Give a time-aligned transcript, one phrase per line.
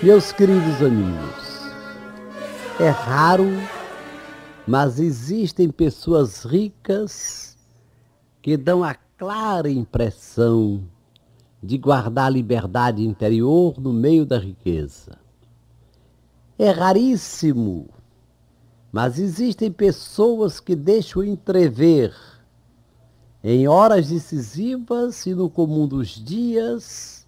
[0.00, 1.72] Meus queridos amigos,
[2.78, 3.48] é raro,
[4.64, 7.58] mas existem pessoas ricas
[8.40, 10.84] que dão a clara impressão
[11.60, 15.18] de guardar a liberdade interior no meio da riqueza.
[16.56, 17.88] É raríssimo,
[18.92, 22.14] mas existem pessoas que deixam entrever
[23.42, 27.18] em horas decisivas e no comum dos dias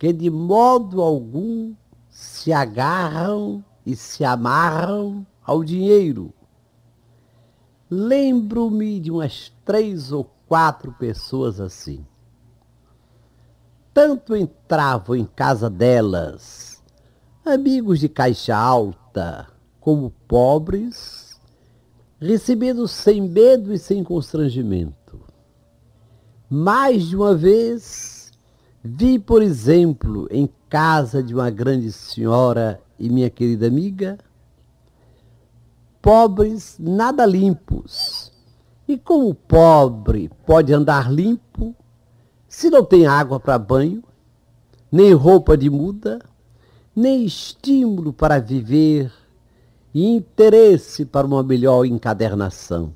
[0.00, 1.74] que de modo algum
[2.20, 6.34] se agarram e se amarram ao dinheiro.
[7.88, 12.04] Lembro-me de umas três ou quatro pessoas assim.
[13.94, 16.82] Tanto entravam em casa delas,
[17.42, 19.48] amigos de caixa alta,
[19.80, 21.40] como pobres,
[22.20, 25.22] recebendo sem medo e sem constrangimento.
[26.50, 28.19] Mais de uma vez
[28.82, 34.18] Vi, por exemplo, em casa de uma grande senhora e minha querida amiga,
[36.00, 38.32] pobres nada limpos.
[38.88, 41.74] E como o pobre pode andar limpo
[42.48, 44.02] se não tem água para banho,
[44.90, 46.18] nem roupa de muda,
[46.96, 49.12] nem estímulo para viver
[49.92, 52.94] e interesse para uma melhor encadernação?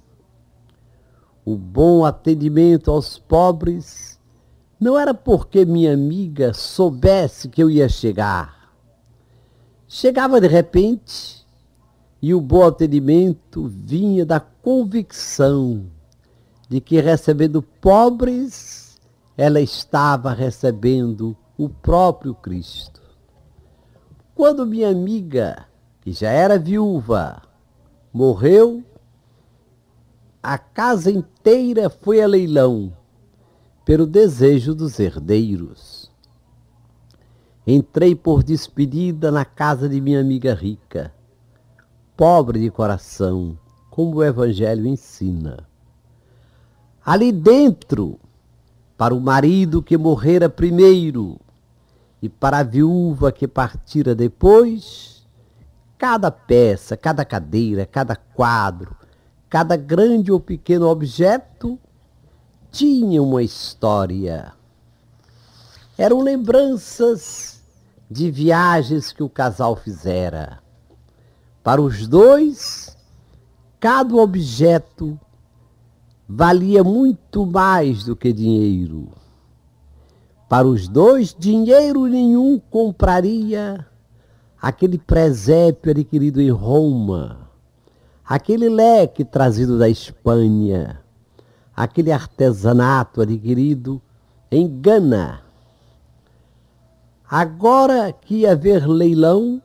[1.44, 4.13] O bom atendimento aos pobres
[4.84, 8.70] não era porque minha amiga soubesse que eu ia chegar.
[9.88, 11.46] Chegava de repente
[12.20, 15.86] e o bom atendimento vinha da convicção
[16.68, 19.00] de que recebendo pobres,
[19.38, 23.00] ela estava recebendo o próprio Cristo.
[24.34, 25.64] Quando minha amiga,
[26.02, 27.40] que já era viúva,
[28.12, 28.84] morreu,
[30.42, 32.92] a casa inteira foi a leilão
[33.84, 36.10] pelo desejo dos herdeiros.
[37.66, 41.12] Entrei por despedida na casa de minha amiga rica,
[42.16, 43.58] pobre de coração,
[43.90, 45.68] como o Evangelho ensina.
[47.04, 48.18] Ali dentro,
[48.96, 51.38] para o marido que morrera primeiro
[52.22, 55.26] e para a viúva que partira depois,
[55.98, 58.96] cada peça, cada cadeira, cada quadro,
[59.48, 61.78] cada grande ou pequeno objeto
[62.74, 64.52] tinha uma história.
[65.96, 67.62] Eram lembranças
[68.10, 70.58] de viagens que o casal fizera.
[71.62, 72.96] Para os dois,
[73.78, 75.18] cada objeto
[76.28, 79.08] valia muito mais do que dinheiro.
[80.48, 83.86] Para os dois, dinheiro nenhum compraria
[84.60, 87.48] aquele presépio adquirido em Roma,
[88.24, 91.03] aquele leque trazido da Espanha,
[91.74, 94.00] aquele artesanato adquirido
[94.50, 95.42] em Gana.
[97.28, 99.60] Agora que ia haver leilão,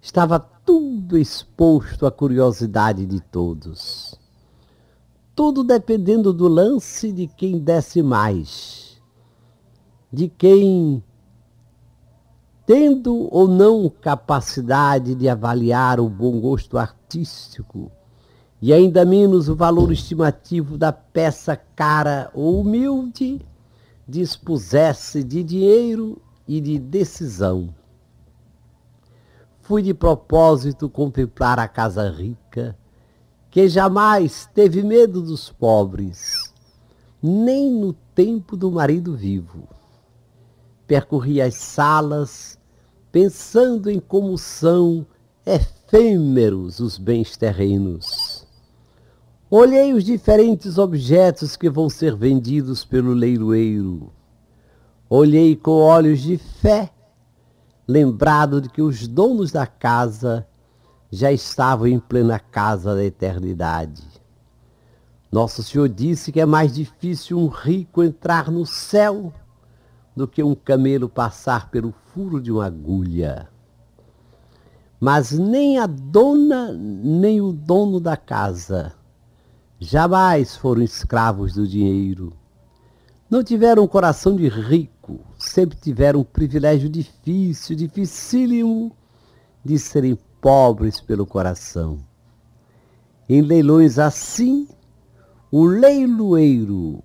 [0.00, 4.18] estava tudo exposto à curiosidade de todos.
[5.34, 9.00] Tudo dependendo do lance de quem desse mais,
[10.12, 11.02] de quem,
[12.66, 17.90] tendo ou não capacidade de avaliar o bom gosto artístico,
[18.62, 23.40] e ainda menos o valor estimativo da peça cara ou humilde,
[24.06, 27.74] dispusesse de dinheiro e de decisão.
[29.62, 32.76] Fui de propósito contemplar a casa rica,
[33.50, 36.52] que jamais teve medo dos pobres,
[37.22, 39.68] nem no tempo do marido vivo.
[40.86, 42.58] Percorri as salas,
[43.10, 45.06] pensando em como são
[45.46, 48.19] efêmeros os bens terrenos
[49.52, 54.12] Olhei os diferentes objetos que vão ser vendidos pelo leiloeiro.
[55.08, 56.88] Olhei com olhos de fé,
[57.88, 60.46] lembrado de que os donos da casa
[61.10, 64.06] já estavam em plena casa da eternidade.
[65.32, 69.32] Nosso Senhor disse que é mais difícil um rico entrar no céu
[70.14, 73.48] do que um camelo passar pelo furo de uma agulha.
[75.00, 78.94] Mas nem a dona, nem o dono da casa
[79.80, 82.34] jamais foram escravos do dinheiro.
[83.30, 88.94] Não tiveram um coração de rico, sempre tiveram um privilégio difícil, dificílimo,
[89.64, 91.98] de serem pobres pelo coração.
[93.28, 94.68] Em leilões assim,
[95.50, 97.02] o leiloeiro,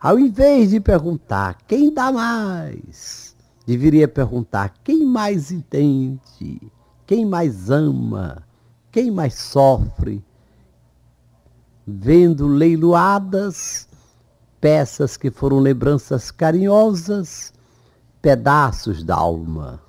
[0.00, 3.36] ao invés de perguntar quem dá mais,
[3.66, 6.72] deveria perguntar quem mais entende,
[7.06, 8.42] quem mais ama,
[8.90, 10.24] quem mais sofre,
[11.98, 13.88] vendo leiloadas
[14.60, 17.52] peças que foram lembranças carinhosas,
[18.20, 19.80] pedaços da alma.